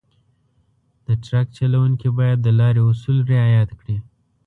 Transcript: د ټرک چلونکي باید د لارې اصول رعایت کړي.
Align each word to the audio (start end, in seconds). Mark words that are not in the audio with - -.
د 1.05 1.07
ټرک 1.25 1.47
چلونکي 1.57 2.07
باید 2.17 2.39
د 2.43 2.47
لارې 2.59 2.81
اصول 2.91 3.17
رعایت 3.31 3.69
کړي. 3.79 3.97